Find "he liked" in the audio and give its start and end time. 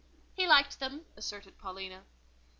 0.33-0.79